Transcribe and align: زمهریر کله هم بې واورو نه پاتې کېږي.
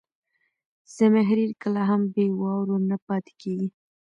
زمهریر 0.95 1.51
کله 1.61 1.81
هم 1.89 2.01
بې 2.13 2.25
واورو 2.39 2.77
نه 2.89 2.97
پاتې 3.05 3.33
کېږي. 3.41 3.69